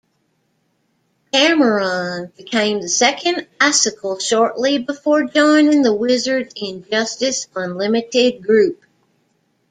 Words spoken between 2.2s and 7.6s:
became the second Icicle shortly before joining the Wizard's Injustice